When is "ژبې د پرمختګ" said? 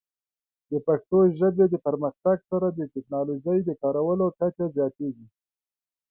1.39-2.37